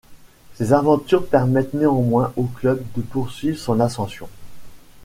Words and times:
Ces 0.55 0.73
aventures 0.73 1.27
permettent 1.27 1.75
néanmoins 1.75 2.33
au 2.35 2.45
club 2.45 2.83
de 2.97 3.03
poursuivre 3.03 3.59
son 3.59 3.79
ascension. 3.79 4.27